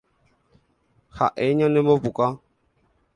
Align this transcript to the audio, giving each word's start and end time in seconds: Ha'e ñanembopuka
Ha'e 1.19 1.49
ñanembopuka 1.59 2.25